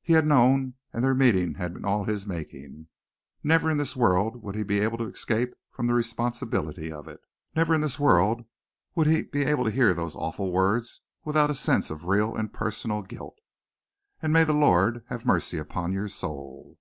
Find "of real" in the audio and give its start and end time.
11.90-12.32